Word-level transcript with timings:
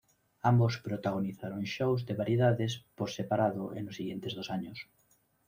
Ambos 0.51 0.73
protagonizaron 0.87 1.61
shows 1.75 2.01
de 2.07 2.15
variedades 2.21 2.71
por 2.97 3.09
separado 3.17 3.63
en 3.75 3.85
los 3.85 3.97
siguientes 3.97 4.33
dos 4.33 4.49
años. 4.49 4.87